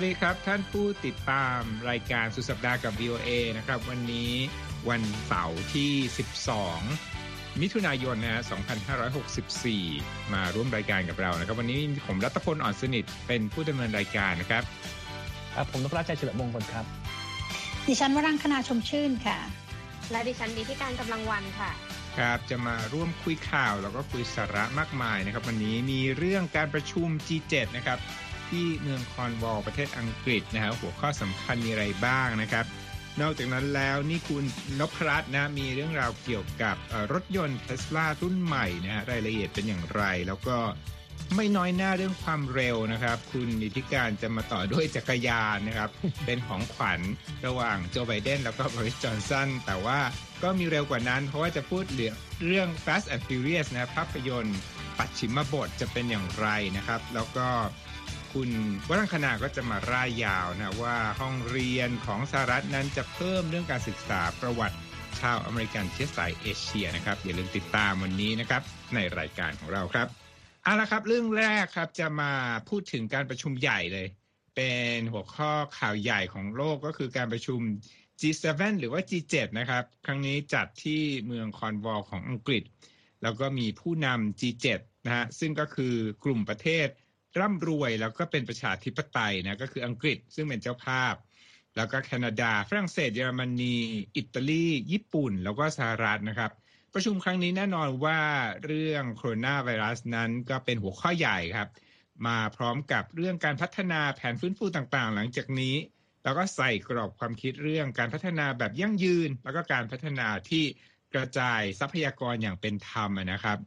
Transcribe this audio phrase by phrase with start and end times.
[0.00, 1.60] วัสดีครับ ท่านผู้ติดตาม
[1.90, 4.32] รายการสุดสัปดาห์กับ VOA นะครับ วันนี้
[4.88, 5.92] วันเสาร์ที่
[6.78, 8.42] 12 มิถุนายนนะฮะ
[9.36, 14.62] 2564 มาร่วมรายการกับเรานะครับ วันนี้ผมรัตพลอ่อนสนิทเป็นผู้ดำเนินรายการนะครับ
[15.54, 16.84] ครับผมนพรัชชัยเฉลิมมงคลครับ
[17.86, 19.38] ดิฉันวรังคณาชมชื่นค่ะ
[20.10, 21.70] และดิฉันดีที่การกำลังวันค่ะ
[22.18, 27.98] ครับจะมาร่วมคุยข่าวแล้วก็คุยสาระมากมายนะครับ วันนี้มีเรื่องการประชุม G7 นะครับ
[28.50, 32.66] ที่เมืองคอนวอลประเทศอังกฤษนะฮะหัวข้อสำคัญมีอะไรบ้างนะครับ
[33.20, 34.44] นอกจากนั้นแล้วนี่คุณ
[34.80, 36.76] นพรัตน์นะมีเรื่องราวเกี่ยวกับ
[37.12, 40.58] รถยนต์เทสลารุ่นใหม่นะฮะรายละเอียดเป็นอย่างไร แล้วก็
[41.36, 45.90] ไม่น้อยหน้าเรื่องความเร็วนะครับ คุณนิติการจะมาต่อด้วยจักรยานนะครับ
[46.26, 47.00] เป็นของขวัญ
[47.46, 50.00] ระหว่างโจไบเดนแล้วก็บอริสจอห์นสันแต่ว่า
[50.42, 54.58] ก็มีเร็วกว่านั้น เพราะว่าจะพูดเรื่อง Fast and Furious นะภาพยนตร์
[54.98, 57.48] ปัดชิมบทจะเป็นอย่างไรนะครับ แล้วก็
[58.32, 58.50] คุณ
[58.88, 64.76] วรังคณาก็จะมาร่ายยาวนะว่าห้องเรียนของสหรัฐนั้นจะเพิ่มเรื่องการศึกษาประวัติ
[65.20, 68.62] ชาวอเมริกันเชื้อสายเอเชียนะครับอย่าลืมติดตามวันนี้นะครับ
[68.94, 70.08] ในรายการของเราครับ
[70.62, 72.32] เอาละครับ เรื่องแรกครับจะมา
[72.68, 74.06] พูดถึงการประชุมใหญ่เลย
[74.56, 77.60] เป็นหัวข้อข่าวใหญ่ของโลกก็คือการประชุม
[78.20, 82.62] G7 หรือว่า G7 นะครับ ครั้งนี้จัดที่เมืองคอนวอลของอังกฤษ
[83.22, 84.66] แล้วก็มีผู้นำ G7
[85.06, 86.88] นะฮะซึ่งก็คือกลุ่มประเทศ
[87.40, 91.14] ร่ำรวยแล้วก็เป็นประชาธิปไตยนะก็คืออังกฤษซึ่งเป็นเจ้าภาพ
[91.76, 93.76] แล้วก็แคนาดา ฝรั่งเศสเยอรมนี
[94.16, 96.50] อิตาลี ญี่ปุ่น แล้วก็สหรัฐนะครับ
[96.94, 98.20] ประชุมครั้งนี้แน่นอนว่า
[98.64, 101.68] เรื่องโคโรนาไวรัสนั้นก็เป็นหัวข้อใหญ่ครับ
[102.26, 105.74] มาพร้อมกับเรื่องการพัฒนาแผนฟื้นฟูต่างๆ หลังจากนี้
[106.24, 110.64] แล้วก็ใส่กรอบความคิดเรื่องการพัฒนาแบบยั่งยืน แล้วก็การพัฒนาที่
[111.14, 113.58] กระจายทรัพยากรอย่างเป็นธรรมนะครับ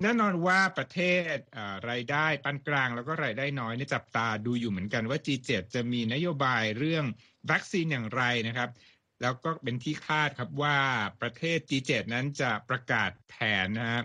[0.00, 1.00] แน่นอนว่าประเท
[1.34, 1.36] ศ
[1.90, 7.04] รายได้ปานกลางแล้วก็รายได้น้อยนี่จับตาดูอยู่เหมือนกันว่า G7 จะมีนโยบายเรื่อง
[7.50, 8.70] วัคซีนอย่างไรนะครับ
[9.22, 10.78] แล้วก็เป็นที่คาดครับว่า
[11.20, 14.02] ประเทศ G7 นั้นจะประกาศแผนนะฮะ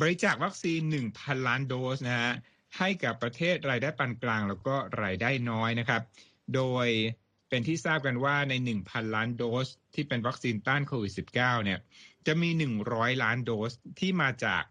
[0.00, 0.80] บริจาควัคซีน
[1.14, 2.32] 1,000 ล้านโดสนะฮะ
[2.78, 6.02] ให้กับประเทศรายได้ปานกลางแล้วก็รายได้น้อยนะครับ
[6.54, 6.88] โดย
[7.48, 8.54] เป็นที่ทราบกันว่าใน
[8.84, 11.78] 1,000 ล้านโดส ที่เป็นวัคซีนต้านโควิด -19 เนี่ย
[12.26, 12.50] จะมี
[12.86, 14.62] 100 ล้านโดสที่มาจาก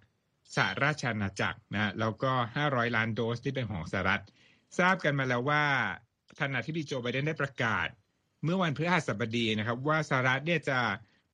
[0.55, 2.31] สหราชอาณาจักรนะแล้วก็
[2.65, 4.23] 500 ล้านโดสที่เป็นของสหรัฐ
[4.79, 5.65] ทราบกันมาแล้วว่า
[6.37, 7.87] ท่านประธานาธิบดีโจไบเดนได้ประกาศ
[8.43, 10.79] เมื่อวันพฤหัสบดีนะครับ ว่าสหรัฐเนี่ยจะ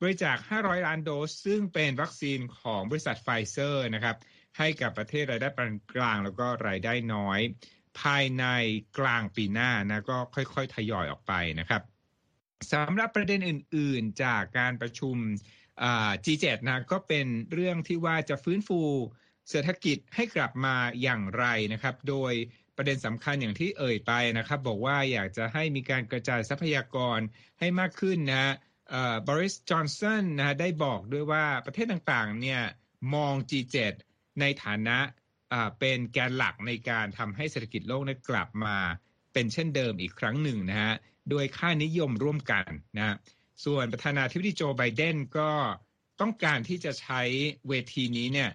[0.02, 4.18] บริจาค 500 ล้านโดส ซึ่งเป็นวัคซีนของบริษัทไฟเซอร์นะครับ
[4.58, 7.40] ให้กับประเทศรายได้ปานกลางแล้วก็รายได้น้อย
[8.00, 8.46] ภายใน
[9.00, 11.82] กลางปีหน้านะก็ค่อยๆ ทยอยออกไปนะครับ
[12.74, 15.16] สำหรับประเด็นอื่น ๆ จากการประชุม
[16.26, 18.82] G7 นะก็เป็นเรื่องที่ว่าจะฟื้นฟู
[19.50, 22.34] เศรษฐกิจให้กลับมาอย่างไรนะครับ โดย
[22.78, 27.20] ประเด็นสำคัญอย่างที่เอ่ยไปนะครับ บอกว่าอยากจะให้มีการกระจายทรัพยากร
[27.60, 28.54] ให้มากขึ้นนะ
[29.28, 32.62] บริสจอนสันนะได้บอกด้วยว่าประเทศต่างๆเนี่ย
[33.14, 33.78] มอง G7
[34.40, 34.98] ในฐานะ
[35.80, 38.78] เป็นแกนหลักในการทำให้เศรษฐกิจโลกนั้นกลับมา
[39.34, 40.94] เป็นเช่นเดิมอีกครั้งหนึ่งนะฮะ
[41.30, 42.66] โดยค่านิยมร่วมกัน
[42.98, 43.16] นะ
[43.64, 45.52] ส่วนประธานาธิบดีโจไบเดนก็
[46.22, 47.22] ต้องการที่จะใช้
[47.68, 48.50] เวทีนี้เนี่ย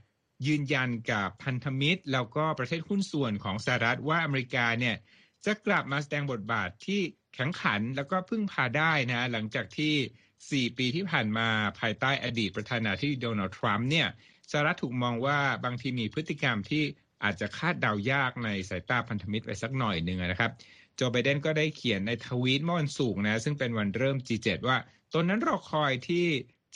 [0.46, 4.96] ยืนยันกับพันธมิตร แล้วก็ประเทศหุ้นส่วนของสหรัฐว่าอเมริกาเนี่ย
[5.44, 7.00] จะกลับมาแสดงบทบาทที่
[7.34, 11.48] แข็งขันแล้วก็พึ่งพาได้นะหลังจากที่ 4 ปีที่ผ่านมา
[11.80, 14.08] ภายใต้อดีตประธานาธิบดีโดนัลด์ทรัมป์เนี่ย
[14.50, 16.84] สหรัฐถูกมองว่าบางทีมีพฤติกรรมที่
[17.24, 20.52] อาจจะคาดเดายากในสายตาพันธมิตรไปสักหน่อยหนึ่งนะครับ
[20.96, 24.78] โจไบเดนก็ได้เขียนในทวีตเมื่อวันศุกร์นะ ซึ่งเป็นวันเริ่ม G7 ว่า
[25.12, 26.26] ตนนั้นรอคอยที่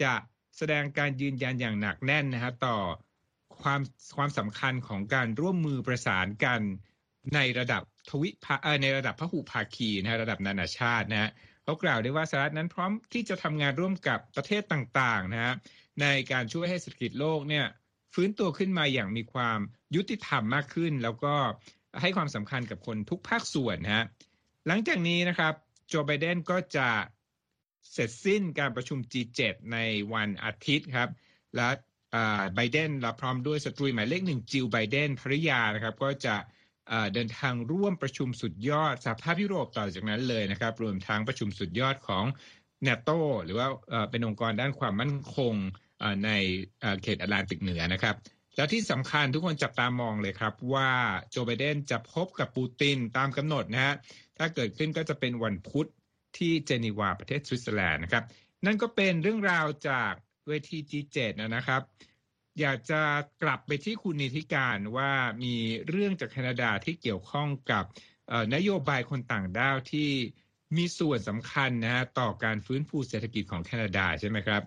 [0.03, 0.15] จะ
[0.57, 2.77] แสดงการยืนยันอย่างหนักแน่นนะฮะต่อ
[3.63, 3.81] ความ
[4.17, 6.61] ความสำคัญของการร่วมมือประสานกัน
[7.35, 11.31] ในระดับทวิภาในระดับพหุภาคีนะระดับนานาชาตินะฮะ
[11.65, 15.55] เขากล่าวได้ว่าสหรัฐนั้นพร้อมที่จะทำงานร่วมกับประเทศต่างๆนะฮะ
[16.01, 17.67] ในการช่วยให้เศรษฐกิจโลกเนี่ย
[18.15, 19.59] ฟื้นตัวขึ้นมาอย่างมีความ
[19.97, 21.35] ยุติธรรมมากขึ้น แล้วก็
[22.01, 24.05] ให้ความสำคัญกับคนทุกภาคส่วนนะฮะ
[24.67, 25.55] หลังจากนี้นะครับ
[25.89, 26.89] โจไบเดนก็จะ
[27.93, 29.41] เสร็จสิ้นการประชุม G7
[29.73, 29.79] ใน
[30.15, 31.11] วันอาทิตย์ครับ
[31.57, 31.69] และ
[32.55, 36.37] ไบเดนและพร้อมด้วยสตรีหมายเลขหนึ่งจิลไบเดนภริยานะครับ ก็จะ
[37.15, 42.25] เดินทางร่วมประชุมสุดยอดสหภาพยุโรปต่อจากนั้นเลยนะครับ รวมทั้งประชุมสุดยอดของ
[42.83, 43.11] เนโต
[43.45, 43.69] หรือว่า
[44.11, 45.55] เป็นองค์กรด้านความมั่นคง
[46.25, 46.31] ใน
[47.03, 48.17] เขตแอตแลนติกเหนือนะครับ
[48.57, 50.91] แล้วที่สำคัญทุกคนจับตามองเลยครับ ว่า
[51.31, 53.95] โจไบเดนจะพบกับปูตินตามกำหนดนะฮะ
[54.39, 55.89] ถ้าเกิดขึ้นก็จะเป็นวันพุธ
[56.39, 58.25] ที่เจนีวาประเทศสวิตเซอร์แลนด์นะครับ
[58.67, 60.13] นั่นก็เป็นเรื่องราวจาก
[60.49, 61.83] เวที G7 นะครับ
[62.61, 63.03] อยากจะ
[63.43, 65.13] กลับไปที่คุณนิติการว่า
[65.43, 65.55] มี
[65.89, 67.85] เรื่องจากแคนาดาที่เกี่ยวข้องกับ
[68.55, 70.11] นโยบายคนต่างด้าวที่
[70.77, 74.63] มีส่วนสำคัญนะฮะต่อการฟื้นฟูเศรษฐกิจของแคนาดาใช่ไหมครับ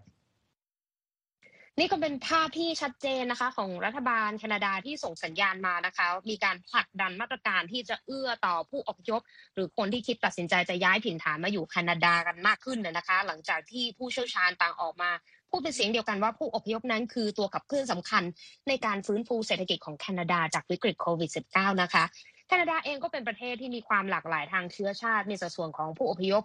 [1.80, 9.22] นี่ก็เป็นภาพที่ชัดเจนนะคะ ของรัฐบาลแคนาดาที่ส่งสัญญาณมานะคะ มีการผลักดันมาตรการที่จะเอื้อต่อผู้อพยพ
[9.54, 15.12] หรือคนที่คิดตัดสินใจจะย้ายถิ่นฐานมาอยู่แคนาดากันมากขึ้นนะคะ หลังจากที่ผู้เชี่ยวชาญต่างออกมา
[15.50, 18.24] พูดเป็นเสียงเดียวกันว่าผู้อพยพนั้นคือตัวขับเคลื่อนสำคัญ
[18.68, 22.04] ในการฟื้นฟูเศรษฐกิจของแคนาดาจากวิกฤตโควิด -19 นะคะ
[22.48, 26.44] แคนาดาเองก็เป็นประเทศที่มีความหลากหลายทางเชื้อชาติในสัดส่วนของผู้อพยพ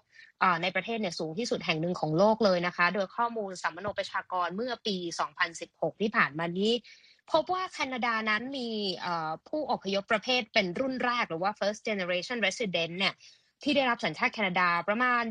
[0.62, 4.96] ในประเทศเนี่ยสูงที่สุดแห่งหนึ่งของโลกเลยนะคะ โดยข้อมูลสัมมโนประชากรเมื่อปี
[5.48, 6.72] 2016 ที่ผ่านมานี้
[7.32, 8.68] พบว่าแคนาดานั้นมี
[9.48, 13.14] ผู้อพยพประเภทเป็นรุ่นแรกหรือว่า first generation resident เนี่ย
[13.62, 15.22] ที่ได้รับสัญชาติแคนาดาประมาณ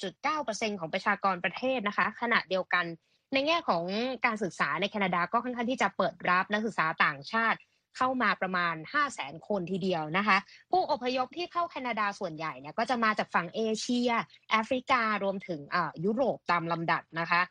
[0.00, 2.84] 21.9%ของประชากรประเทศนะคะ ขณะเดียวกัน
[3.32, 3.84] ในแง่ของ
[4.26, 7.58] การศึกษาในแคนาดาก็ค่อนข้างที่จะเปิดรับนักศึกษาต่างชาติ
[7.96, 10.38] เข้ามาประมาณ 5 0 0แสนคนทีเดียวนะคะ
[10.70, 14.10] ผู้อพยพที่เข้าแคนาดาส่วนใหญ่เนี่ยก็จะมาจากฝั่งเอเชีย
[14.50, 15.60] แอฟริการวมถึง
[16.04, 17.42] ยุโรปตามลำดับนะคะ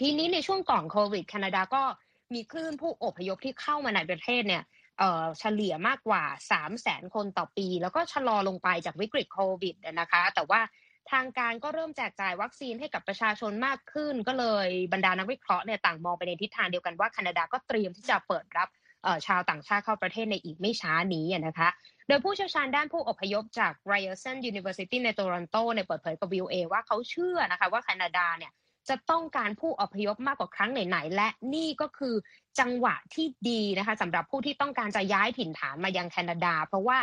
[0.00, 1.82] ทีนี้ในช่วงก่อนโควิดแคนาดาก็
[2.34, 4.62] มีคลื่นผู้อพยพที่เข้ามาในประเทศเนี่ย
[5.38, 10.60] เฉลี่ยมากกว่า 3 0 0แสนคนต่อปี แล้วก็ชะลอลงไปจากวิกฤตโควิดนะคะ แต่ว่า
[11.12, 18.68] ทางการก็เริ่มแจกจ่ายวัคซีนให้กับประชาชนมากขึ้น ก็เลยบรรดานักวิเคราะห์เนี่ยต่างมองไปในทิศทางเดียวกันว่าแคนาดาก็เตรียมที่จะเปิดรับ
[19.26, 21.68] ชาวต่างชาติเข้าประเทศในอีกไม่ช้านี้นะคะ
[22.08, 28.52] โดยผู้เชี่ยวชาญด้านผู้อพยพจาก Ryerson University ในโตรอนโตในเปิดเผยกับ VOA ว่าเขาเชื่อนะคะว่าแคนาดาเนี่ย
[28.88, 32.14] จะต้องการผู้อพยพมากกว่าครั้งไหนๆและนี่ก็คือ
[32.60, 36.98] จังหวะที่ดีนะคะสำหรับผู้ที่ต้องการจะย้ายถิ่นฐานมายังแคนาดา เพราะว่า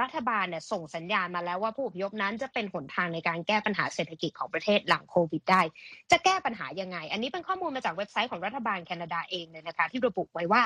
[0.00, 5.62] รัฐบาลเนี่ยส่งสัญญาณมาแล้วว่าผู้อพยพนั้นจะเป็นหนทางในการแก้ปัญหาเศรษฐกิจของประเทศหลังโควิดได้
[6.10, 10.62] จะแก้ปัญหายังไง อันนี้เป็นข้อมูลมาจากเว็บไซต์ของรัฐบาลแคนาดาเองเลยนะคะที่ระบุไว้ว่า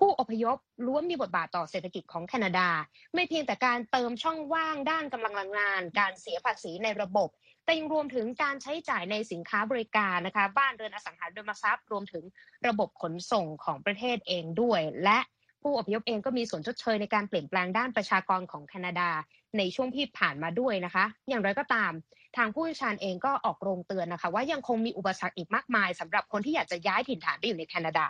[0.00, 0.56] ผู้อพยพ
[0.86, 2.68] ล้วนมีบทบาทต่อเศรษฐกิจของแคนาดา
[3.14, 7.28] ไม่เพียงแต่การเติมช่องว่างด้านกำลังแรงงาน การเสียภาษีในระบบ
[7.64, 12.24] แต่ยังรวมถึงการใช้จ่ายในสินค้าบริการนะคะ บ้านเรือนอสังหาริมทรัพย์ รวมถึง
[12.68, 15.18] ระบบขนส่งของประเทศเองด้วย และ
[15.62, 19.10] ผู้อพยพเองก็มีส่วนชดเชยในการเปลี่ยนแปลงด้านประชากรของแคนาดา
[19.58, 21.92] ในช่วงที่ผ่านมาด้วยนะคะ อย่างไรก็ตาม
[22.36, 28.06] ทางผู้เชี่ยวชาญเองก็ออกโรงเตือนนะคะ ว่ายังคงมีอุปสรรคอีกมากมายสำหรับคนที่อยากจะย้ายถิ่นฐานไปอยู่ในแคนาดา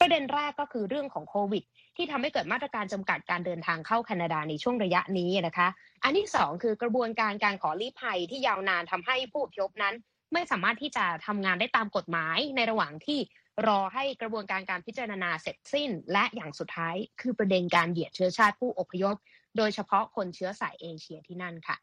[0.00, 1.64] ประเด็นแรกก็คือเรื่องของโควิด
[1.96, 5.68] ที่ทำให้เกิดมาตรการจำกัดการเดินทางเข้าแคนาดาในช่วงระยะนี้นะคะ
[6.04, 9.94] อันที่สองคือกระบวนการการขอลี้ภัยที่ยาวนานทำให้ผู้พยพนั้น
[10.32, 13.18] ไม่สามารถที่จะทำงานได้ตามกฎหมายในระหว่างที่
[13.66, 19.16] รอให้กระบวนการการพิจารณาเสร็จสิ้น และอย่างสุดท้ายคือประเด็นการเหยียดเชื้อชาติผู้อพยพ
[19.56, 21.76] โดยเฉพาะคนเชื้อสายเอเชียที่นั่นค่ะ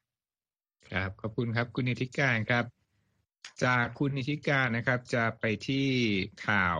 [0.91, 2.65] ครับขอบคุณครับคุณนิติการครับ
[3.63, 5.87] จากคุณนิติการนะครับ จะไปที่
[6.47, 6.79] ข่าว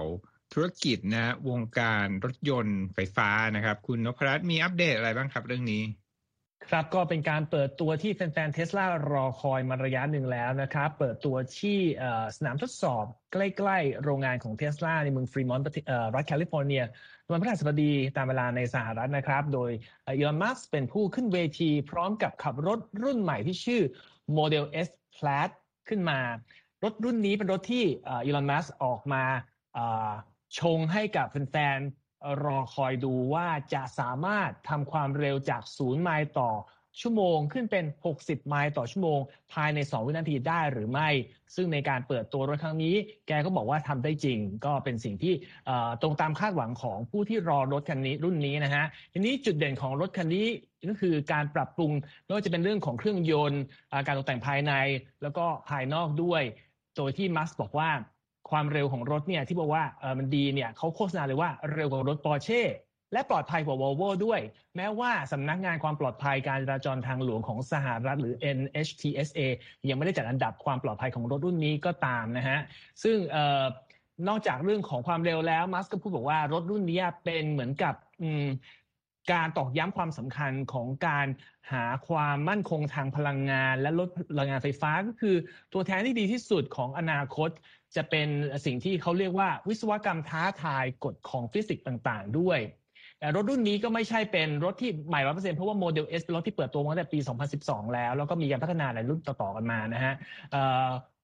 [0.56, 5.84] ธุรกิจนะวงการรถยนต์ไฟฟ้านะครับ คุณนพรัตน์มีอัปเดตอะไรบ้างครับเรื่องนี้
[6.70, 11.80] ครับก็เป็นการเปิดตัวที่แฟนๆเทสลารอคอยมาระยะหนึ่งแล้วนะครับ เปิดตัวที่
[12.38, 15.66] สนามทดสอบใกล้ๆ โรงงานของเทสลาในเมืองฟรีมอนต์
[16.16, 16.84] รัฐแคลิฟอร์เนีย
[17.32, 19.72] วันพฤหัสบดีตามเวลาในสหรัฐนะครับ โดย
[20.08, 23.82] อีลอนมัสเป็นผู้ขึ้นเวทีพร้อมกับขับรถรุ่นใหม่ที่ชื่อ
[24.38, 25.50] Model S Plaid
[25.90, 26.20] ขึ้นมา
[26.84, 29.24] รถรุ่นนี้เป็นรถที่อีลอนมัสออกมา
[30.60, 36.52] ชงให้กับแฟนๆ รอคอยดูว่าจะสามารถทำความเร็วจาก 0 ไมล์ต่อ
[37.02, 37.86] ชั่วโมงขึ้นเป็น
[38.18, 39.20] 60 ไมล์ต่อชั่วโมง
[39.54, 41.10] ภายใน 2 วินาทีได้หรือไม่
[41.56, 42.96] ซึ่งในการเปิดตัวรถครั้งนี้
[43.28, 45.34] แกก็บอกว่าทำได้จริง ก็เป็นสิ่งที่
[46.02, 50.48] ตรงตามคาดหวังของผู้ที่รอรถคันนี้รุ่นนี้นะฮะ ทีนี้จุดเด่นของรถคันนี้
[50.90, 51.92] ก็คือการปรับปรุง
[52.24, 53.62] ไม่ว่าจะเป็นเรื่องของเครื่องยนต์
[54.06, 54.74] การตกแต่งภายใน
[55.22, 56.42] แล้วก็ภายนอกด้วย
[56.96, 57.90] โดยที่มัสบอกว่า
[58.50, 62.62] ความเร็วของรถเนี่ยที่บอกว่าเออมันดีเนี่ยเขาโฆษณาเลยว่าเร็วกว่ารถปอร์เช่
[63.14, 64.40] และปลอดภัยกว่าวอลโวด้วย
[64.76, 69.40] แม้ว่าสำนักงานความปลอดภัยการจราจรทางหลวงของสหรัฐหรือ NHTSA
[69.90, 72.60] ยังไม่ได้จัดอันดับความปลอดภัยของรถรุ่นนี้ก็ตามนะฮะ
[73.04, 73.64] ซึ่งออ
[74.28, 77.96] นอกจากเรื่องของความเร็วแล้วมัสก็พูดบอกว่ารถรุ่นนี้เป็นเหมือนกับ
[79.32, 81.28] การตอกย้ำความสำคัญของการ
[81.72, 85.36] หาความมั่นคงทางพลังงาน และลดพลังงานไฟฟ้าก็คือ
[85.74, 87.50] ตัวแทนที่ดีที่สุดของอนาคต
[87.96, 88.28] จะเป็น
[88.66, 92.60] สิ่งที่เขาเรียกว่าวิศวกรรมท้าทายกฎของฟิสิกส์ต่างๆ ด้วย
[93.20, 97.20] แต่รถรุ่นนี้ก็ไม่ใช่เป็นรถที่ใหม่ร้อยเปอร์เซ็นต์เพราะว่าโมเดล S เป็นรถที่เปิดตัวมาตั้งแต่ปี
[97.56, 100.14] 2012 แล้ว แล้วก็มีการพัฒนาหลายรุ่นต่อๆกันมานะฮะ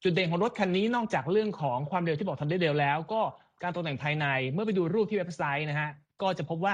[0.04, 3.22] จุดเด่นของรถคันนี้นอกจากเรื่องของความเร็วที่บอกทำได้เร็วแล้ว ก็
[3.64, 5.90] การตกแต่งภายในเมื่อไปดูรูปที่เว็บไซต์นะฮะ
[6.22, 6.74] ก็จะพบว่า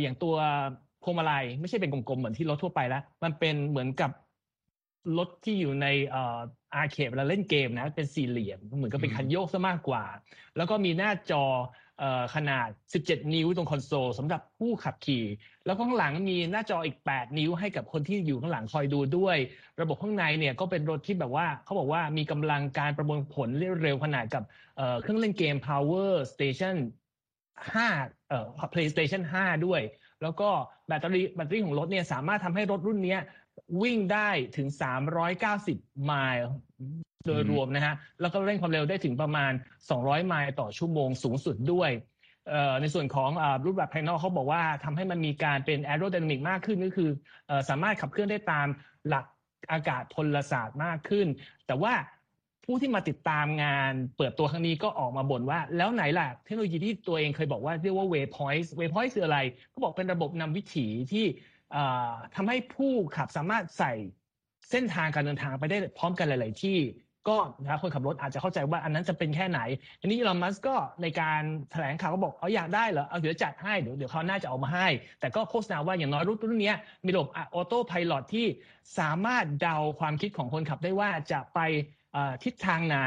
[0.00, 0.34] อย่างตัว
[1.04, 4.10] พวงมาลัยไม่ใช่เป็นกลมๆเหมือนที่รถทั่วไปแล้ว มันเป็นเหมือนกับ
[5.18, 5.86] รถที่อยู่ใน
[6.76, 10.04] อาร์เคดเวลาเล่นเกมนะเป็นสี่เหลี่ยมเหมือนกับเป็นคันโยกซะมากกว่า
[10.56, 11.44] แล้วก็มีหน้าจอ
[12.34, 12.68] ขนาด
[13.00, 15.24] 17 นิ้วตรงคอนโซลสำหรับผู้ขับขี่
[15.64, 19.36] แล้วข้างหลังมีหน้าจออีก 8 นิ้วให้กับคนที่อยู่ข้างหลังคอยดูด้วย
[19.80, 23.48] ระบบข้างในเนี่ยก็เป็นรถที่แบบว่าเขาบอกว่ามีกำลังการประมวลผล
[23.82, 24.42] เร็วขนาดกับ
[25.00, 26.76] เครื่องเล่นเกม Power Station
[27.52, 29.80] 5เอ่อ PlayStation 5 ด้วย
[30.22, 30.48] แล้วก็
[30.86, 33.18] แบตเตอรี่แบตเตอรี่ของรถเนี่ยสามารถทำให้รถรุ่นนี้
[33.82, 34.68] วิ่งได้ถึง
[35.36, 36.42] 390 ไมล์
[37.26, 39.52] โดยรวมนะฮะแล้วก็เร่งความเร็วได้ถึงประมาณ
[39.90, 41.90] 200 ไมล์ต่อชั่วโมงสูงสุดด้วย
[42.80, 43.30] ในส่วนของ
[43.64, 47.10] รูปแบบภายนอกเขาบอกว่าทำให้มันมีการเป็นแอโรไดนามิกมากขึ้นก็คือ
[47.68, 48.66] สามารถขับเคลื่อนได้ตาม
[49.08, 49.24] หลัก
[49.72, 51.26] อากาศพลศาสตร์มากขึ้น
[51.66, 51.92] แต่ว่า
[52.64, 59.38] ผู้ที่มาติดตามงานเปิดตัวครั้งนี้ก็ออกมาบ่นว่า แล้วไหนล่ะ เทคโนโลยีที่ตัวเองเคยบอกว่าเรียกว่า Waypoint Waypoint คืออะไร
[59.72, 61.26] ก็บอกเป็นระบบนำวิถีที่
[62.34, 63.92] ทำให้ผู้ขับสามารถใส่
[64.70, 66.78] เส้นทางการเดินทางไปได้พร้อมกันหลาย ๆ ที่
[67.28, 69.60] ก็นะคนขับรถอาจจะเข้าใจว่าอันนั้นจะเป็นแค่ไหน
[70.00, 71.42] อันนี้อีลอนมัสก็ในการ
[71.72, 74.88] แถลงข่าวก็บอกเอาอยากได้เหรอ เอาเดี๋ยวจัดให้ เดี๋ยวเดี๋ยวเขาน่าจะเอามาให้
[75.20, 78.46] แต่ก็โฆษณาว่าอย่างน้อยรุ่นรุ่นนี้มีระบบ autopilot ที่
[78.98, 81.58] สามารถเดาความคิดของคนขับได้ว่าจะไป
[82.44, 82.98] ทิศทางไหน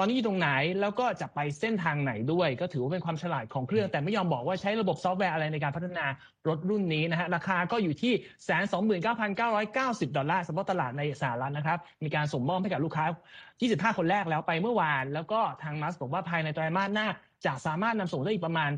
[0.00, 0.50] ตอนนี้อยู่ตรงไหน
[0.80, 6.06] แล้วก็จะไปเส้นทางไหนด้วย ก็ถือว่าเป็นความฉลาดของเครื่อง แต่ไม่ยอมบอกว่าใช้ระบบซอฟต์แวร์อะไรในการพัฒนา
[6.48, 8.12] รถรุ่นนี้นะฮะราคาก็อยู่ที่
[8.44, 13.06] แสนสองหมื่นเก้าพันเก้าร้อยเก้าสิบดอลลาร์สำหรับตลาดในสหรัฐนะครับ มีการส่งมอบให้กับลูกค้า
[13.52, 17.08] 25 คนแรกแล้วไปเมื่อวาน แล้วก็ทางมัสบอกว่าภายในไตรมาสหน้า
[17.46, 18.70] จะสามารถนำส่งได้อีกประมาณ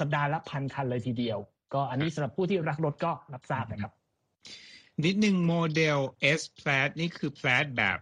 [0.00, 1.38] สัปดาห์ละพันคันเลยทีเดียว
[1.74, 3.92] ก็อันนี้สำหรับผู้ที่รักรถก็รับทราบนะครับ
[5.04, 5.98] นิดนึงโมเดล
[6.40, 7.98] S Plaid นี่คือ Plaid แบบ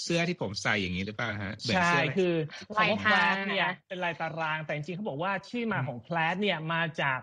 [0.00, 2.34] เสื้อที่ผมใส่อย่างนี้หรือเปล่าฮะใช่ คือ
[2.76, 7.18] คำว่าแพลดเนี่ยเป็นลายตารางแต่จริงๆเขาบอกว่าชื่อมาของแพลดเนี่ยมาจาก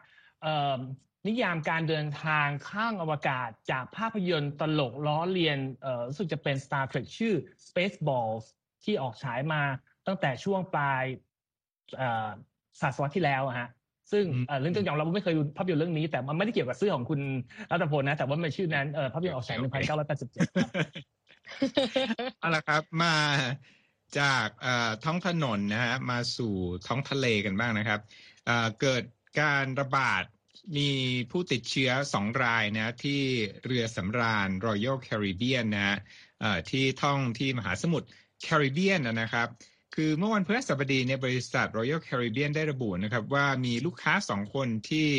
[1.27, 5.57] นิยามการเดินทางข้างอวกาศจากภาพยนตร์ตลกล้อเลียน
[6.07, 7.33] รู้สึกจะเป็น Star Trek ชื่อ
[7.67, 8.45] Spaceballs
[8.83, 9.61] ที่ออกฉายมา
[10.07, 11.03] ตั้งแต่ช่วงปลาย
[12.81, 13.69] ศตวรรษที่แล้วฮะ
[14.11, 14.25] ซึ่ง
[14.59, 17.21] เรื่องจริงๆเราไม่เคยดูภาพยนตร์เรื่องนี้แต่มันไม่ได้เกี่ยวกับเสื้อของคุณ
[17.71, 21.18] รัตพลนะ แต่ว่ามันชื่อนั้นภาพยนตร์ออกฉาย1987
[22.39, 23.15] เอาละครับมา
[24.19, 24.47] จาก
[25.03, 26.53] ท้องถนนนะฮะมาสู่
[26.87, 27.99] ท้องทะเลกันบ้างนะครับ
[28.81, 29.03] เกิด
[29.41, 30.23] การระบาด
[30.77, 30.91] มี
[31.31, 33.21] ผู้ติดเชื้อสองรายนะที่
[33.65, 35.99] เรือสำราญ Royal Caribbean นะ
[36.71, 38.07] ที่ท่องที่มหาสมุทร
[38.43, 39.47] แคริบเบียนนะครับ
[39.95, 45.09] คือเมื่อวันพฤหัสบดีเนี่ยบริษัท Royal Caribbean ได้ระบุนะครับว่ามีลูกค้าสองคนที่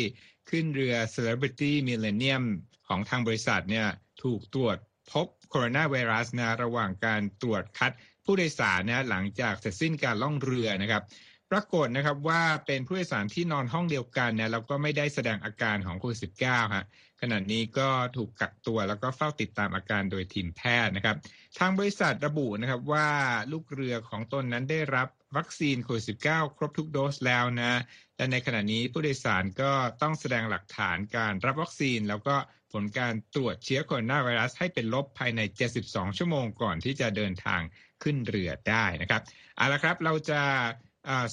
[0.49, 2.43] ขึ้นเรือ Celebrity Millennium
[2.87, 3.87] ของทางบริษัทเนี่ย
[4.23, 4.77] ถูกตรวจ
[5.11, 7.91] พบ โคโรนาไวรัสนะระหว่างการตรวจคัด
[8.25, 11.03] ผู้โดยสารนะหลังจากเสร็จสิ้นการล่องเรือนะครับ
[11.51, 16.85] ปรากฏนะครับว่าเป็นผู้โดยสารที่นอนห้องเดียวกันนะแล้วก็ไม่ได้แสดงอาการของโควิด -19 ฮะ
[17.21, 21.15] ขณะนี้ก็ถูกกักตัวแล้วก็เฝ้าติดตามอาการโดยทีมแพทย์นะครับ
[21.59, 23.07] ทางบริษัทระบุนะครับว่า
[23.51, 25.07] ลูกเรือของตนนั้นได้รับ
[25.37, 27.81] วัคซีนโควิด -19 ครบทุกโดสแล้วนะ
[28.17, 29.71] และในขณะนี้ผู้โดยสารก็
[30.01, 32.35] ต้องแสดงหลักฐานการรับวัคซีน แล้วก็
[32.73, 35.41] ผลการตรวจเชื้อโคโรนาไวรัสให้เป็นลบภายใน
[35.79, 37.61] 72 ชั่วโมงก่อนที่จะเดินทาง
[38.03, 39.21] ขึ้นเรือได้นะครับ
[39.57, 40.41] เอาละครับเราจะ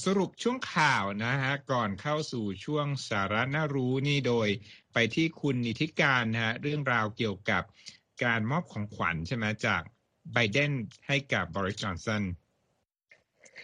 [0.04, 4.48] สรุปช่วงข่าวนะฮะก่อนเข้าสู่ช่วงสาระน่ารู้นี่โดย
[4.94, 7.62] ไปที่คุณนิติการนะฮะเรื่องราวเกี่ยวกับ
[8.24, 9.82] การมอบของขวัญใช่ไหมจาก
[10.32, 10.72] ไบเดน
[11.06, 12.22] ให้กับบริสจอนสัน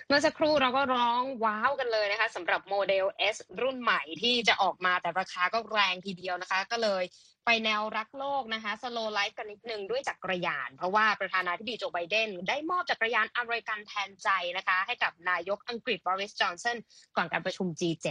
[0.08, 7.04] เมื่อสักครู่เราก็ร้องว้าวกันเลยนะคะสำหรับโมเดล S รุ่นใหม่ที่จะออกมาแต่ราคาก็แรงทีเดียวนะคะ ก็เลย
[7.46, 16.76] ไปแนวรักโลกนะคะ slow life กันนิดนึงด้วยจักรยาน เพราะว่าประธานาธิบดีโจไบเดนได้มอบจักรยานอเมริกันแทนใจนะคะ ให้กับนายกอังกฤษบอริสจอห์นสัน
[17.16, 18.06] ก่อนการประชุม G7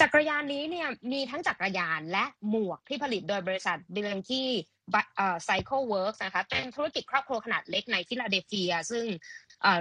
[0.00, 9.04] จักรยานนี้เนี่ยมีทั้งจักรยานและหมวกที่ผลิตโดยบริษัท Bilenky Cycle Works นะคะเป็นธุรกิจครอบครัวขนาดเล็กในฟิลาเดลเฟีย ซึ่ง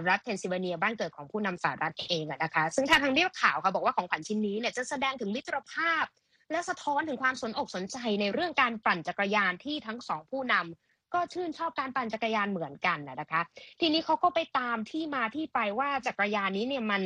[0.10, 6.06] รัฐเพนซิลเวเนียบ้านเกิดของผู้นำสหรัฐเองนะคะซึ่งทางทางเรียบข่าวค่ะบอกว่าของขวัญชิ้นนี้เนี่ยจะแสดงถึงมิตรภาพ
[6.52, 13.42] และสะท้อนถึงความสนอกสนใจในเรื่องการปั่นจักรยานที่ทั้งสองผู้นำก็ชื่นชอบการปั่นจักรยานเหมือนกันนะคะ
[13.80, 17.02] ทีนี้เขาก็ไปตามที่มาที่ไปว่าจักรยานนี้เนี่ยมัน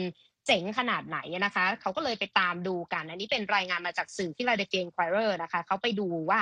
[0.47, 6.39] เจ๋งขนาดไหนนะคะ เขาก็เลยไปตามดูกัน อันนี้เป็นรายงานมาจากสื่อ Philadelphia Inquirer นะคะ เขาไปดูว่า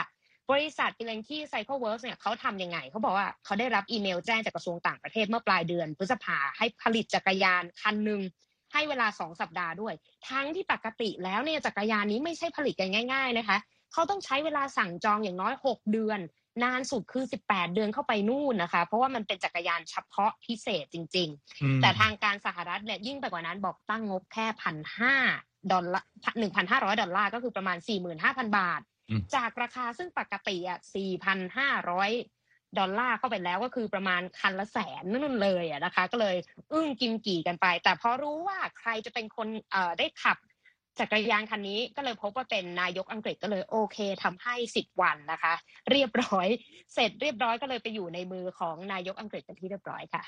[0.51, 8.22] บริษัท Bilenky Cycle Works เนี่ยเขาทำยังไง เขาบอกว่าเขาได้รับอีเมลแจ้งจากกระทรวงต่างประเทศเมื่อปลายเดือน พฤษภาให้ผลิตจักรยานคันหนึ่ง
[8.74, 9.94] ให้เวลาสองสัปดาห์ด้วย
[10.29, 13.58] ทั้งที่ปกติแล้วเนี่ยจักรยานนี้ไม่ใช่ผลิตกันง่าย ๆนะคะ
[13.94, 16.20] เขาต้องใช้เวลาสั่งจองอย่างน้อย 6 เดือน
[16.63, 25.15] นานสุดคือ 18 เดือนเข้าไปนู่นนะคะ เพราะว่ามันเป็นจักรยานเฉพาะพิเศษจริง ๆ แต่ทางการสหรัฐเนี่ยยิ่งไปกว่านั้นบอกตั้งงบแค่พันห้า
[25.72, 26.08] ดอลลาร์
[26.39, 28.82] หนึ่งพันห้าร้อยดอลลาร์ก็คือประมาณสี่หมื่นห้าพันบาท
[29.35, 32.11] จากราคาซึ่งปกติอะสี่พันห้าร้อย
[32.79, 36.35] ดอลลาร์เข้าไปแล้วก็คือประมาณคันละแสนนั่นเลยอะนะคะ ก็เลย
[36.73, 40.37] อึ้งกิมกี่กันไป แต่พอรู้ว่าใครจะเป็นคนเอ่อได้ขับ
[40.99, 45.53] จักรยานคันนี้ก็เลยพบว่าเป็นนายกอังกฤษก็เลยโอเคทำให้สิบวันนะคะ
[45.91, 46.47] เรียบร้อย
[46.93, 50.23] เสร็จเรียบร้อยก็เลยไปอยู่ในมือของนายกอังกฤษเป็นที่เรียบร้อยค่ะ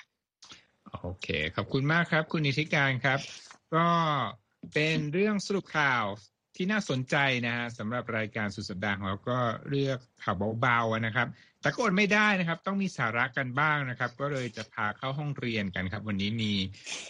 [1.01, 3.19] โอเค ขอบคุณมากครับ คุณนิติการครับ
[3.75, 3.87] ก็
[4.73, 6.05] เป็นเรื่องสรุปข่าว
[6.55, 7.15] ที่น่าสนใจ
[7.45, 9.39] นะฮะสำหรับรายการสุดสัปดาห์ของเราก็
[9.69, 11.27] เลือกข่าวเบาๆนะครับ
[11.61, 16.53] แต่ก็อดไม่ได้นะครับ ต้องมีสาระกันบ้างนะครับ ก็เลยจะพาเข้าห้องเรียนกันครับ วันนี้มี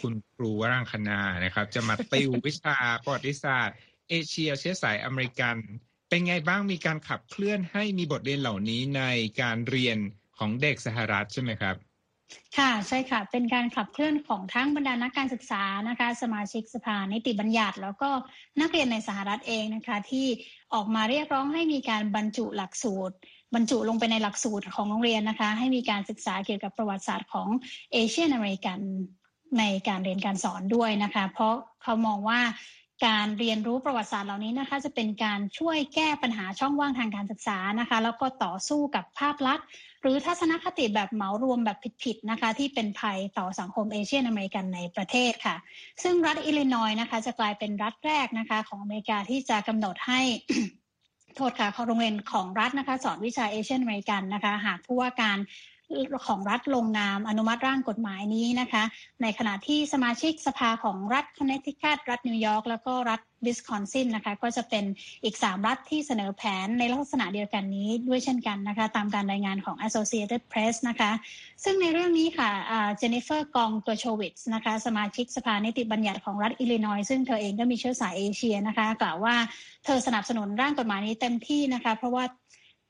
[0.00, 3.76] คุณครูวรังคณานะครับ จะมาติววิชาประวัติศาสตร์
[4.08, 5.56] เอเชียเชื้อสายอเมริกัน
[6.08, 9.02] เป็นไงบ้างมีการขับเคลื่อนให้มีบทเรียนเหล่านี้ใน
[9.40, 9.98] การเรียน
[10.38, 11.76] ของเด็กสหรัฐใช่ไหมครับ
[12.58, 18.10] ค่ะใช่ค่ะ เป็นการขับเคลื่อนของทั้งบรรดานักการศึกษานะคะ สมาชิกสภานิติบัญญัติ แล้วก็
[18.60, 20.26] นักเรียนในสหรัฐเองนะคะ ที่
[20.74, 23.14] ออกมาเรียกร้องให้มีการบรรจุหลักสูตร
[23.54, 27.48] บรรจุลงไปในหลักสูตรของโรงเรียนนะคะ ให้มีการศึกษาเกี่ยวกับประวัติศาสตร์ของ
[27.92, 28.78] Asian American
[29.58, 32.40] ในการเรียนการสอนด้วยนะคะ เพราะเขามองว่า
[33.06, 39.66] การเรียนรู้ประวัติศาสตร์เหล่านี้นะคะจะเป็นการช่วยแก้ปัญหาช่องว่างทางการศึกษานะคะแล้วก็ต่อสู้กับภาพลักษณ์
[40.02, 45.56] หรือทัศนคติแบบเหมารวมแบบผิดๆนะคะที่เป็นภัยต่อสังคม Asian American ในประเทศค่ะ
[46.02, 50.20] ซึ่งรัฐอิลลินอยส์นะคะจะกลายเป็นรัฐแรกนะคะของอเมริกาที่จะกำหนดให้
[51.36, 55.38] โทษค่ะโรงเรียนของรัฐนะคะ สอนวิชา Asian American นะคะ หากผู้ว่าการ
[56.26, 58.82] ของรัฐลงนามอนุมัติร่างกฎหมายนี้นะคะ
[59.22, 64.84] ในขณะที่สมาชิกสภาของรัฐคอนเนตทิคัตรัฐนิวยอร์กแล้วก็รัฐวิสคอนซินนะคะก็จะเป็น
[65.24, 71.10] อีก 3 รัฐที่เสนอแผนในลักษณะเดียวกันนี้ด้วยเช่นกันนะคะตามการรายงานของ Associated Press นะคะ
[71.64, 72.50] ซึ่งในเรื่องนี้ค่ะ
[72.98, 79.34] เจนนิเฟอร์กองตัวโชวิตส์นะคะสมาชิกสภานิติบัญญัติของรัฐอิลลินอยซึ่งเธอเองก็มีเชื้อสายเอเชียนะคะกล่าวว่า
[79.84, 82.24] เธอสนับสนุนร่างกฎหมายนี้เต็มที่นะคะเพราะว่า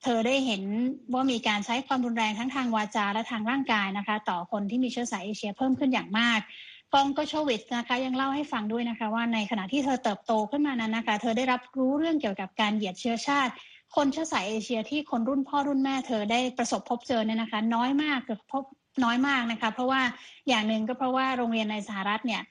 [0.03, 0.63] เธอได้เห็น
[1.13, 6.41] ว่ามีการใช้ความรุนแรงทั้งทางวาจาและทางร่างกายนะคะ ต่อคนที่มีเชื้อสายเอเชียเพิ่มขึ้นอย่างมาก
[6.95, 13.53] กองก็โชวิตนะคะยังเล่าให้ฟังด้วยนะคะว่าในขณะที่เธอเติบโตขึ้นมานั้นนะคะ เธอได้รับรู้เรื่องเกี่ยวกับการเหยียดเชื้อชาติ
[13.97, 18.65] คนเชื้อสายเอเชียที่คนรุ่นพ่อรุ่นแม่เธอได้ประสบพบเจอเนี่ยนะคะ น้อยมากเกือบพบ
[19.05, 20.01] น้อยมากนะคะ เพราะว่า
[20.49, 22.43] อย่างหนึ่งก็เพราะว่าโรงเรียนในสหรัฐเนี่ย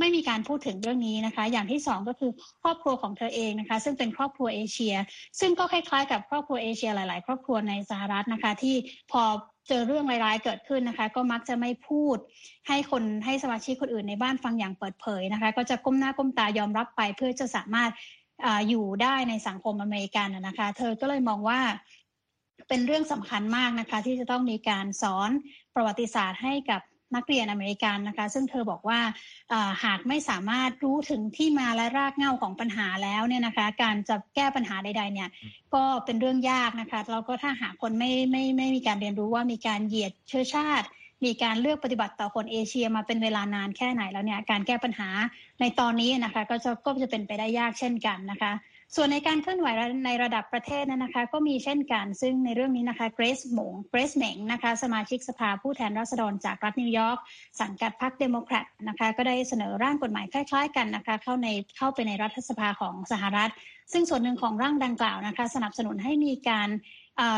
[0.00, 2.30] ไม่มีการพูดถึงเรื่องนี้นะคะ อย่างที่สองก็คือ
[2.62, 4.94] ครอบครัวของเธอเองนะคะ ซึ่งเป็นครอบครัวเอเชีย
[5.40, 8.76] ซึ่งก็คล้ายๆ กับครอบครัวเอเชียหลาย ๆ ครอบครัวในสหรัฐนะคะ ที่
[9.12, 9.22] พอ
[9.68, 12.16] เจอเรื่องร้ายๆเกิดขึ้นนะคะ ก็มักจะไม่พูด
[12.68, 17.90] ให้คนให้สมาชิกคนอื่นในบ้านฟังอย่างเปิดเผยนะคะ ก็จะก้มหน้าก้มตายอมรับไปเพื่อจะสามารถ
[18.44, 21.60] ออยู่ได้ในสังคมอเมริกันนะคะ เธอก็เลยมองว่า
[22.68, 25.30] เป็นเรื่องสำคัญมากนะคะ ที่จะต้องมีการสอน
[25.74, 26.80] ประวัติศาสตร์ให้กับ
[27.14, 29.00] นักเรียนอเมริกันนะคะ ซึ่งเธอบอกว่า
[29.84, 35.28] หากไม่สามารถรู้ถึงที่มาและรากเหง้าของปัญหาแล้วเนี่ยนะคะ การจะแก้ปัญหาใด ๆ เนี่ย
[35.74, 40.86] ก็เป็นเรื่องยากนะคะแล้วก็ถ้าหากคนไม่ไม่ไม่มีการเรียนรู้ว่ามีการเหยียดเชื้อชาติ
[41.24, 45.08] มีการเลือกปฏิบัติต่อคนเอเชียมาเป็นเวลานานแค่ไหนแล้วเนี่ยการแก้ปัญหา
[45.60, 48.52] ในตอนนี้นะคะ ก็จะก็จะเป็นไปได้ยากเช่นกันนะคะ
[48.96, 49.68] ส่วนในการเคลื่อนไหว
[50.06, 57.18] ในระดับประเทศนั้นนะคะ ก็มีเช่นกันซึ่งในเรื่องนี้นะคะเกรซหมงเกรซเหมงนะคะสมาชิกสภาผู้แทนราษฎรจากรัฐนิวยอร์ก
[57.60, 63.50] สังกัดพรรคเดโมแครตนะคะก็ได้เสนอร่างกฎหมายคล้าย ๆ กันนะคะเข้าในเข้าไปในรัฐสภาของสหรัฐ
[63.92, 66.68] ซึ่งส่วนหนึ่งของร่างดังกล่าวนะคะ สนับสนุนให้มีการ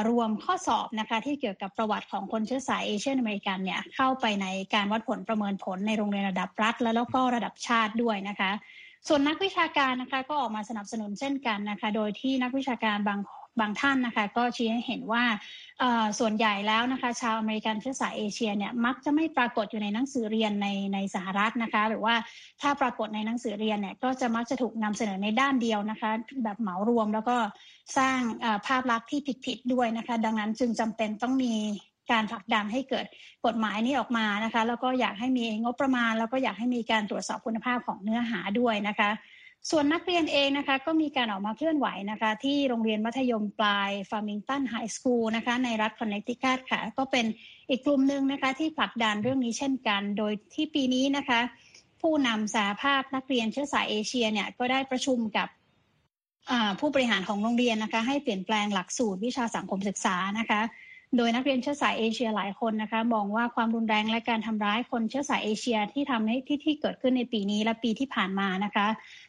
[0.09, 8.51] รวมข้อสอบนะคะที่เกี่ยวกับประวัติของคนเชื้อสาย Asian American เนี่ยเข้าไปในการวัดผลประเมินผลในโรงเรียนระดับรัฐ แล้วก็ระดับชาติด้วยนะคะ
[9.09, 13.21] ส่วนนักวิชาการนะคะก็ออกมาสนับสนุนเช่นกันนะคะ โดยที่นักวิชาการบาง
[13.61, 15.25] บางท่านนะคะ ก็ชี้ให้เห็นว่า
[16.19, 22.15] ส่วนใหญ่แล้วนะคะ ชาวอเมริกันเชื้อสายเอเชียเนี่ยมักจะไม่ปรากฏอยู่ในหนังสือเรียนในในสหรัฐนะคะ หรือว่า
[22.61, 26.11] ถ้าปรากฏในหนังสือเรียนเนี่ยก็จะมักจะถูกนำเสนอในด้านเดียวนะคะ
[26.45, 27.37] แบบเหมารวมแล้วก็
[27.99, 28.19] สร้าง
[28.67, 31.55] ภาพลักษณ์ที่ผิดๆด้วยนะคะ ดังนั้นจึงจำเป็นต้องมี
[32.11, 33.07] การผลักดันให้เกิด
[33.47, 39.11] กฎหมายนี้ออกมานะคะ แล้วก็อยากให้มีงบประมาณ แล้วก็อยากให้มีการตรวจสอบคุณภาพของเนื้อหาด้วยนะคะ
[39.71, 47.27] ส่วนนักเรียนเองนะคะก็มีการออกมาเคลื่อนไหวนะคะ ที่โรงเรียนมัธยมปลาย Farmington High School นะคะในรัฐคอนเนตทิคัตค่ะ ก็เป็น
[47.71, 51.41] อีกกลุ่มหนึ่งนะคะที่ผลักดันเรื่องนี้เช่นกัน โดยที่ปีนี้นะคะ
[52.01, 55.49] ผู้นำสหภาพนักเรียนเชื้อสายเอเชียเนี่ยก็ได้ประชุมกับ
[56.81, 60.61] ผู้บริหารของโรงเรียนนะคะ ให้เปลี่ยนแปลงหลักสูตรวิชาสังคมศึกษานะคะ
[61.17, 68.87] โดยนักเรียนเชื้อสายเอเชียหลายคนนะคะมองว่าความรุนแรงและการทำร้ายคนเชื้อสายเอเชียที่ทำให้ที่ที่เกิดขึ้นในปีนี้และปีที่ผ่านมานะคะ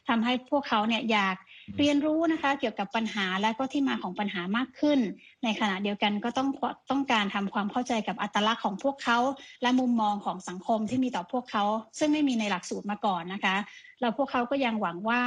[0.08, 1.36] ทำให้พวกเขาเนี่ยอยาก
[1.78, 4.98] เรียนรู้นะคะ เกี่ยวกับปัญหาและก็ที่มาของปัญหามากขึ้น
[5.44, 6.48] ในขณะเดียวกันก็ต้อง
[6.90, 9.18] ต้องการทำความเข้าใจกับอัตลักษณ์ของพวกเขา
[9.62, 11.64] และมุมมองของสังคมที่มีต่อพวกเขา
[11.98, 13.56] ซึ่งไม่มีในหลักสูตรมาก่อนนะคะ
[14.00, 15.20] แล้วพวกเขาก็ยังหวังว่า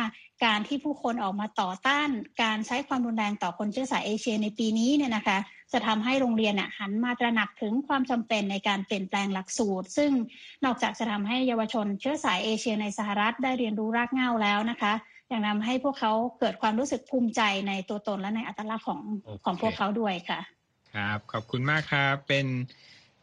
[0.46, 2.10] การที่ผู้คนออกมาต่อต้าน
[2.41, 5.38] การใช้ความรุนแรงต่อคนเชื้อสายเอเชียในปีนี้เนี่ยนะคะ
[5.73, 10.12] จะทำให้โรงเรียนหันมาตระหนักถึงความจำเป็นในการเปลี่ยนแปลงหลักสูตร ซึ่ง
[10.65, 14.93] นอกจากจะทำให้เยาวชนเชื้อสายเอเชียในสหรัฐได้เรียนรู้รากเหง้าแล้วนะคะ
[15.32, 19.01] ยังทำให้พวกเขาเกิดความรู้สึกภูมิใจในตัวตนและในอัตลักษณ์ของ
[19.45, 20.39] ของพวกเขาด้วยค่ะ
[20.95, 22.45] ครับ ขอบคุณมากครับ เป็น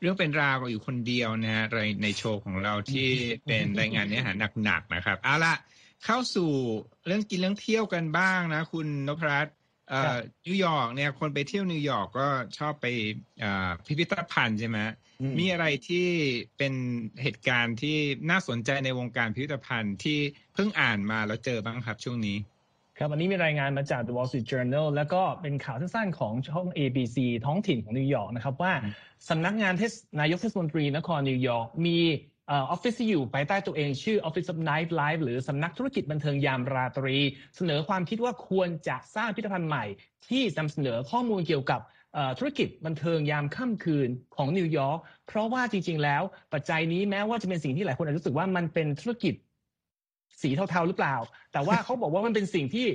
[0.01, 1.65] เรื่องเป็นราวอยู่คนเดียวนะฮะ
[2.03, 3.09] ในโชว์ของเราที่
[3.47, 4.33] เป็นรายงานเนื้อหา
[4.65, 5.55] หนักๆนะครับเอาละ
[6.05, 6.51] เข้าสู่
[7.07, 9.57] เรื่องกินเรื่องเที่ยวกันบ้างนะ คุณนพรัตน์
[10.47, 12.87] นิวยอร์กเนี่ยคนไปเที่ยวนิวยอร์กก็ชอบไป
[13.87, 14.79] พิพิธภัณฑ์ใช่ไหม
[15.39, 16.07] มีอะไรที่
[16.59, 16.73] เป็น
[17.23, 17.97] เหตุการณ์ที่
[18.31, 20.19] น่าสนใจในวงการพิพิธภัณฑ์ที่
[20.55, 22.39] เพิ่งอ่านมาแล้วเจอบ้างครับช่วงนี้
[22.99, 27.17] ครับวันนี้มีรายงานมาจาก The Wall Street Journal แล้วก็เป็นข่าวสั้นๆของช่อง ABC
[27.47, 28.73] ท้องถิ่นของนิวยอร์กนะครับว่า
[29.29, 31.99] สำนักงานเทศนายกเทศมนตรีนครนิวยอร์กมี
[32.51, 37.17] ออฟฟิศที่อยู่ภายใต้ตัวเองชื่อ Office of Nightlife หรือสำนักธุรกิจบันเทิงยามราตรี
[37.57, 39.85] เสนอความคิดว่าควรจะสร้างพิพิธภัณฑ์ใหม่
[40.29, 41.81] ที่นำเสนอข้อมูลเกี่ยวกับ
[42.39, 49.35] ธุรกิจบันเทิงยามค่ำคืนของนิวยอร์กเพราะว่าจริง ๆ แล้วปัจจัยนี้แม้ว่าจะเป็นสิ่งที่หลายคนอาจจะรู้สึกว่ามันเป็นธุรกิจ
[50.43, 51.17] สีเทาๆหรือเปล่า
[51.53, 52.87] แต่ว่าเขาบอกว่ามันเป็นสิ่งที่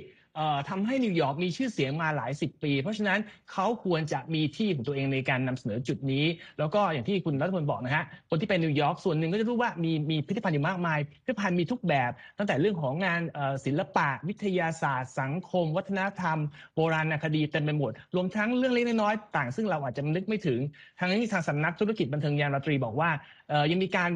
[0.70, 3.20] ทำให้นิวยอร์กมีชื่อเสียงมาหลายสิบปี เพราะฉะนั้น
[3.52, 6.26] เขาควรจะมีที่ของตัวเองในการนำเสนอจุดนี้
[6.60, 13.22] แล้วก็อย่างที่คุณรัฐมนตรีบอกนะฮะคนที่เป็นนิวยอร์กส่วนหนึ่งก็จะรู้ว่ามีมีพิพิธภัณฑ์อยู่มากมายพิพิธภัณฑ์มีทุกแบบ ตั้งแต่เรื่องของงาน
[13.66, 16.38] ศิลปะวิทยาศาสตร์ สังคม วัฒนธรรม
[16.76, 20.60] โบราณคดีเต็มไปหมด รวมทั้งเรื่องเล็กน้อยต่าง ซึ่งเราอาจจะนึกไม่ถึง
[21.00, 23.10] ทางนี้ทางสำนักธุรกิจบันเทิงยานราตรีบอกว่า
[23.72, 24.12] ยังมีการ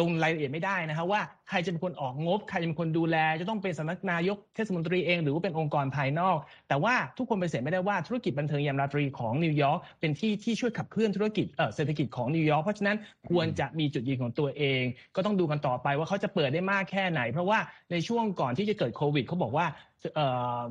[0.00, 12.96] ลงรายละเอียดไม่ได้นะครับว่าใครจะเป็นคนออกงบ ใครจะเป็นคนดูแล จะต้องเป็นสำนักนายกเทศมนตรีเองหรือว่าเป็นองค์กรภายนอก แต่ว่าทุกคนปฏิเสธไม่ได้ว่าธุรกิจบันเทิงยามราตรีของนิวยอร์กเป็นที่ที่ช่วยขับเคลื่อนธุรกิจเศรษฐกิจของนิวยอร์กเพราะฉะนั้น
[13.30, 14.82] ควรจะมีจุดยืนของตัวเอง
[15.16, 17.58] ก็ต้องดูกันต่อไปว่าเขาจะเปิดได้มากแค่ไหน เพราะว่า
[17.90, 19.66] ในช่วงก่อนที่จะเกิดโควิดเขาบอกว่า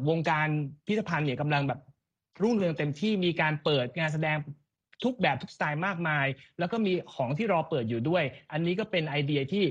[0.10, 0.48] วงการ
[0.86, 1.80] พิพิธภัณฑ์เนี่ยกำลังแบบ
[2.42, 4.38] รุ่งเรืองเต็มที่มีการเปิดงานแสดง
[5.04, 6.26] ทุกแบบทุกสไตล์มากมาย
[6.60, 9.64] แล้วก็มีของที่รอเปิดอยู่ด้วย อันนี้ก็เป็นไอเดียที่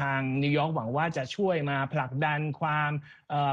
[0.00, 2.90] ทางนิวยอร์กหวังว่าจะช่วยมาผลักดันความ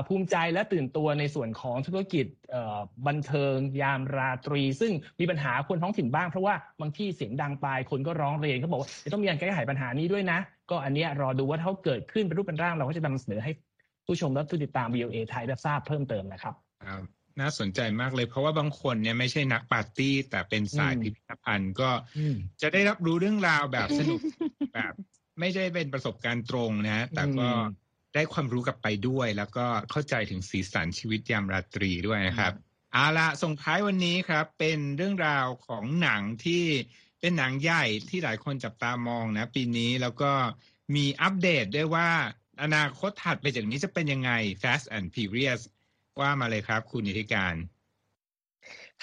[0.07, 2.25] ภูมิใจและตื่นตัวในส่วนของธุรกิจ
[3.07, 13.51] บันเทิง ยามราตรี ซึ่งมีปัญหาคนท้องถิ่นบ้างเพราะว่าบางที่เสียงดังไปคนก็ร้องเรียนเขาบอกว่าจะต้องมีการแก้ไขปัญหานี้ด้วยนะ ก็อันนี้รอดูว่าถ้าเกิดขึ้นเป็นรูปเป็นร่างเราก็จะนำเสนอให้
[14.05, 16.53] ผู้ชมและผู้ติดตาม VOA ไทยได้ทราบเพิ่มเติมนะครับ
[17.41, 21.89] น่าสนใจมากเลย เพราะว่าบางคนเนี่ยไม่ใช่นักปาร์ตี้ แต่เป็นสายพิพิธภัณฑ์ก็
[22.61, 24.19] จะได้รับรู้เรื่องราวแบบสนุก
[24.73, 24.93] แบบ
[25.39, 27.49] ไม่ใช่เป็นประสบการณ์ตรงนะ แต่ก็
[28.15, 32.53] ได้ความรู้กลับไปด้วย แล้วก็เข้าใจถึงสีสันชีวิตยามราตรีด้วยนะครับ
[32.93, 36.63] เอาละส่งท้ายวันนี้ครับ เป็นเรื่องราวของหนังที่
[37.19, 40.31] เป็นหนังใหญ่ที่หลายคนจับตามองนะ ปีนี้แล้วก็
[40.95, 42.09] มีอัปเดตด้วยว่า
[42.63, 45.61] อนาคตถัดไปจากนี้จะเป็นยังไง Fast and Furious
[46.19, 47.55] ว่ามาเลยครับคุณนิติการ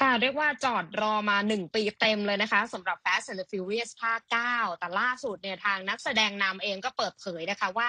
[0.01, 4.21] ค่ะ เรียกว่าจอดรอมาหนึ่งปีเต็มเลยนะคะสำหรับ Fast and Furious ภาค
[4.53, 7.89] 9 แต่ล่าสุดเนี่ยทางนักแสดงนำเองก็เปิดเผยนะคะว่า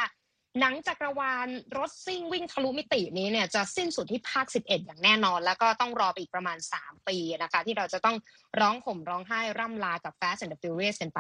[0.60, 8.17] หนังจักรวาลรถซิ่งวิ่งทะลุมิตินี้เนี่ยจะสิ้นสุดที่ภาค 11 อย่างแน่นอน แล้วก็ต้องรอไปอีกประมาณ 3 ปีนะคะ ที่เราจะต้อง
[8.60, 11.20] ร้องห่มร้องไห้ร่ำลากับ Fast and Furious กันไป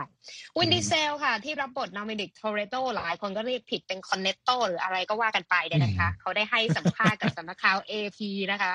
[0.57, 8.19] วินดีเซลค่ะ ที่รับบทโดมินิกโทเรตโตหลายคนก็เรียกผิดเป็นคอร์เนตโตหรืออะไรก็ว่ากันไปเนี่ยนะคะ เขาได้ให้สัมภาษณ์กับสำนักข่าว AP
[8.51, 8.73] นะคะ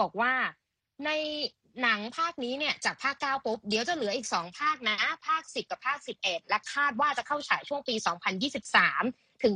[0.00, 0.32] บอกว่า
[1.04, 1.10] ใน
[1.82, 7.94] หนังภาคนี้เนี่ยจากภาค9ปุ๊บเดี๋ยวจะเหลืออีก2ภาคนะ ภาค10กับภาค11และคาดว่าจะเข้าฉายช่วงปี
[8.68, 9.54] 2023ถึง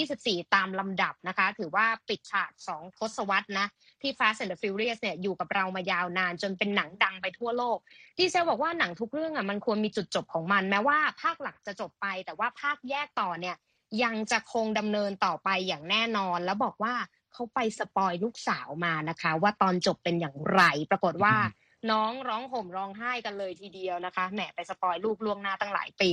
[0.00, 3.66] 2024 ตามลำดับนะคะ ถือว่าปิดฉาก 2 ทศวรรษนะ
[4.02, 7.78] ที่ Fast and the Furious เนี่ยอยู่กับเรามายาวนานจนเป็นหนังดังไปทั่วโลก
[8.18, 13.56] ดีเซลบอกว่าหนังทุกเรื่องอะมันควรมีจุดจบของมัน แม้ว่าภาคหลักจะจบไป แต่ว่าภาคแยกต่อเนี่ย
[14.02, 16.94] ยังจะคงดำเนินต่อไปอย่างแน่นอน แล้วบอกว่า
[17.34, 21.34] เขาไป spoil ลูกสาวมานะคะ ว่าตอนจบเป็นอย่างไร ปรากฏว่า
[21.90, 26.10] น้องร้องห่มร้องไห้กันเลยทีเดียวนะคะแหมไป spoil ลูกล่วงหน้าตั้งหลายปี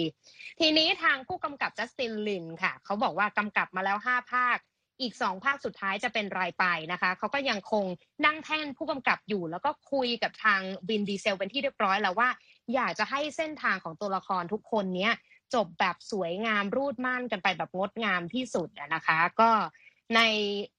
[0.60, 4.58] ทีนี้ทางผู้กำกับจัสตินลินค่ะ เขาบอกว่ากำกับมาแล้วห้าภาค
[5.02, 7.86] อีกสองภาคสุดท้ายจะเป็นรายไปนะคะ เขาก็ยังคง
[8.26, 12.30] นั่งแท่นผู้กำกับอยู่ แล้วก็คุยกับทางวินดีเซลเป็นที่เรียบร้อยแล้วว่า
[12.74, 15.14] อยากจะให้เส้นทางของตัวละครทุกคนเนี้ย
[15.54, 19.52] จบแบบสวยงามรูดม่านกันไปแบบงดงามที่สุดนะคะ ก็
[20.16, 20.22] ใน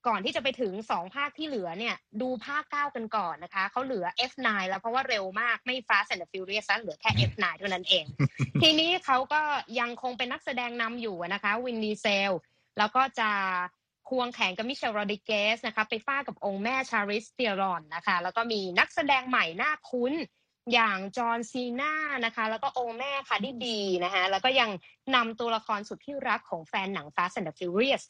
[0.07, 8.05] ก่อนที่จะไปถึงสองภาคที่เหลือเนี่ย ดูภาคเก้ากันก่อนนะคะ เขาเหลือ F9 แล้วเพราะว่าเร็วมากไม่ Fast and Furious เหลือแค่ F9 เท่านั้นเอง
[8.63, 9.41] ทีนี้เขาก็
[9.81, 12.33] ยังคงเป็นนักแสดงนำอยู่นะคะวินดีเซล
[12.79, 13.31] แล้วก็จะ
[14.09, 20.13] ควงแข่งกับมิเชลโรดริเกซนะคะไปฟาดกับองค์แม่ชาร์ลิซเธอรอนนะคะ แล้วก็มีนักแสดงใหม่หน้าคุ้น
[20.73, 24.71] อย่างจอห์นซีนานะคะ แล้วก็องค์แม่คาร์ดิบีนะคะแล้วก็ยัง
[25.15, 28.05] นำตัวละครสุดที่รักของแฟนหนัง Fast and Furious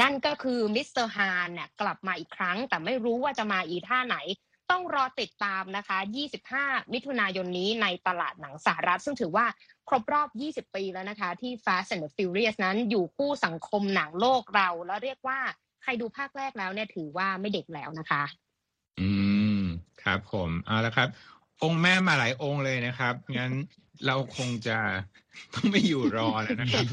[0.00, 4.16] นั่นก็คือมิสเตอร์ฮานเนี่ยกลับมาอีกครั้ง แต่ไม่รู้ว่าจะมาอีท่าไหน
[4.70, 5.98] ต้องรอติดตามนะคะ
[6.46, 9.46] 25 มิถุนายนนี้ในตลาดหนังสหรัฐ ซึ่งถือว่า
[9.88, 10.28] ครบรอบ
[10.66, 15.38] 20 ปีแล้วนะคะ ที่ Fast and Furious นั้นอยู่คู่สังคมหนังโลกเรา แล้วเรียกว่า
[15.82, 18.22] ใครดูภาคแรกแล้วเนี่ยถือว่าไม่เด็กแล้วนะคะ
[19.00, 19.10] อื
[19.60, 19.62] ม
[20.02, 21.08] ครับผมเอาละครับ
[21.62, 23.52] องค์แม่มาหลายองค์เลยนะครับงั้น
[24.06, 24.78] เราคงจะ
[25.54, 26.84] ต้องไม่อยู่รอแล้วนะครับ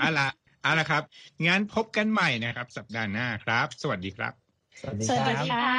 [0.00, 0.28] เอาละ
[0.66, 1.02] เอาละครับ
[1.46, 4.32] งั้นพบกันใหม่นะครับ สัปดาห์หน้าครับ สวัสดีครับ
[4.80, 5.72] สวัสดีสควัสรับดีค่ะ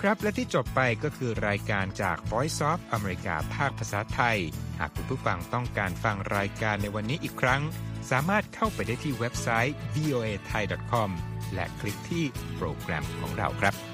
[0.00, 4.38] ครับและที่จบไปก็คือรายการจาก Voice of อเมริกาภาคภาษาไทย
[4.78, 7.62] หากคุณผู้ฟังต้องการฟังรายการในวันนี้อีกครั้ง
[8.10, 11.10] สามารถเข้าไปได้ที่เว็บไซต์ voa thai com
[11.54, 12.24] และคลิกที่
[12.56, 13.93] โปรแกรมของเราครับ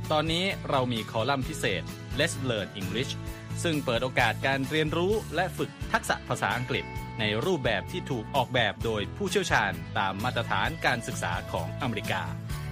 [0.15, 1.83] ตอนนี้เรามีคอลัมน์พิเศษ
[2.19, 3.11] Let's Learn English
[3.63, 6.85] ซึ่งเปิดโอกาสการเรียนรู้และฝึกทักษะภาษาอังกฤษ
[7.19, 12.21] ในรูปแบบที่ถูกออกแบบโดยผู้เชี่ยวชาญตามมาตรฐานการศึกษาของอเมริกา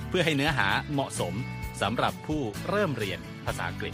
[0.09, 1.33] เพื่อให้เนื้อหาเหมาะสม
[1.81, 3.93] สำหรับผู้เริ่มเรียนภาษาอังกฤษ